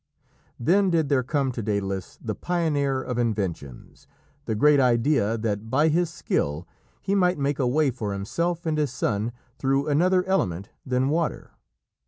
[0.59, 4.07] Then did there come to Dædalus, the pioneer of inventions,
[4.45, 6.67] the great idea that by his skill
[6.99, 11.51] he might make a way for himself and his son through another element than water.